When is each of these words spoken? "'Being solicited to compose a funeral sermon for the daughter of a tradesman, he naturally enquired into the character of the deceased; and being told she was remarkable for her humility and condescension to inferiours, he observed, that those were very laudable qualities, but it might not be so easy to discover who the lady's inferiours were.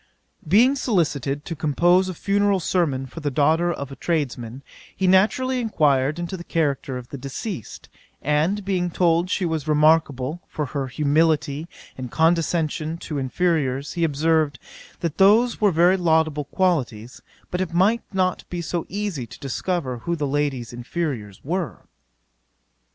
"'Being 0.47 0.75
solicited 0.75 1.45
to 1.45 1.55
compose 1.55 2.09
a 2.09 2.15
funeral 2.15 2.59
sermon 2.59 3.05
for 3.05 3.19
the 3.19 3.29
daughter 3.29 3.71
of 3.71 3.91
a 3.91 3.95
tradesman, 3.95 4.63
he 4.95 5.05
naturally 5.05 5.59
enquired 5.59 6.17
into 6.17 6.35
the 6.35 6.43
character 6.43 6.97
of 6.97 7.09
the 7.09 7.19
deceased; 7.19 7.87
and 8.19 8.65
being 8.65 8.89
told 8.89 9.29
she 9.29 9.45
was 9.45 9.67
remarkable 9.67 10.41
for 10.47 10.65
her 10.65 10.87
humility 10.87 11.67
and 11.99 12.09
condescension 12.09 12.97
to 12.97 13.19
inferiours, 13.19 13.93
he 13.93 14.03
observed, 14.03 14.57
that 15.01 15.19
those 15.19 15.61
were 15.61 15.71
very 15.71 15.97
laudable 15.97 16.45
qualities, 16.45 17.21
but 17.51 17.61
it 17.61 17.71
might 17.71 18.01
not 18.11 18.43
be 18.49 18.59
so 18.59 18.87
easy 18.89 19.27
to 19.27 19.37
discover 19.37 19.99
who 19.99 20.15
the 20.15 20.25
lady's 20.25 20.73
inferiours 20.73 21.39
were. 21.43 21.85